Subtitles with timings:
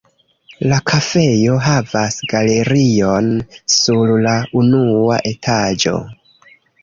[0.69, 3.29] La kafejo havas galerion
[3.75, 5.97] sur la unua etaĝo.